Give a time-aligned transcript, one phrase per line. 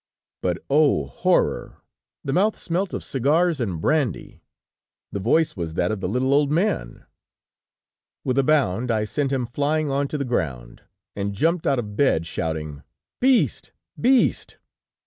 [0.41, 1.05] "But, oh!
[1.05, 1.83] horror!
[2.23, 4.41] The mouth smelt of cigars and brandy!
[5.11, 7.05] The voice was that of the little old man!
[8.23, 10.81] "With a bound I sent him flying on to the ground,
[11.15, 12.81] and jumped out of bed, shouting:
[13.19, 13.73] "'Beast!
[13.95, 14.57] beast!'